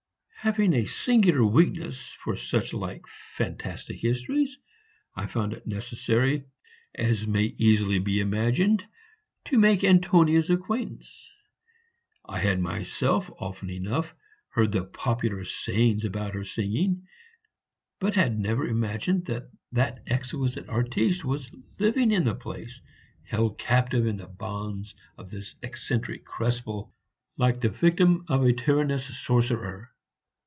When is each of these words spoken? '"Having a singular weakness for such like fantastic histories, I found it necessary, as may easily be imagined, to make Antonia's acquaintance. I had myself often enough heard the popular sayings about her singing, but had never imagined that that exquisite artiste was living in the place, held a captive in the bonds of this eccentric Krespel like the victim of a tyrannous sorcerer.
'"Having 0.51 0.73
a 0.73 0.85
singular 0.85 1.45
weakness 1.45 2.17
for 2.23 2.35
such 2.35 2.73
like 2.73 3.05
fantastic 3.07 3.99
histories, 4.01 4.57
I 5.15 5.27
found 5.27 5.53
it 5.53 5.67
necessary, 5.67 6.45
as 6.95 7.27
may 7.27 7.43
easily 7.59 7.99
be 7.99 8.19
imagined, 8.19 8.83
to 9.45 9.59
make 9.59 9.83
Antonia's 9.83 10.49
acquaintance. 10.49 11.31
I 12.25 12.39
had 12.39 12.59
myself 12.59 13.29
often 13.37 13.69
enough 13.69 14.15
heard 14.53 14.71
the 14.71 14.83
popular 14.83 15.45
sayings 15.45 16.05
about 16.05 16.33
her 16.33 16.43
singing, 16.43 17.05
but 17.99 18.15
had 18.15 18.39
never 18.39 18.65
imagined 18.65 19.25
that 19.27 19.51
that 19.73 19.99
exquisite 20.07 20.67
artiste 20.67 21.23
was 21.23 21.51
living 21.77 22.11
in 22.11 22.23
the 22.25 22.33
place, 22.33 22.81
held 23.25 23.51
a 23.51 23.55
captive 23.63 24.07
in 24.07 24.17
the 24.17 24.25
bonds 24.27 24.95
of 25.19 25.29
this 25.29 25.53
eccentric 25.61 26.25
Krespel 26.25 26.91
like 27.37 27.61
the 27.61 27.69
victim 27.69 28.25
of 28.27 28.43
a 28.43 28.53
tyrannous 28.53 29.05
sorcerer. 29.19 29.89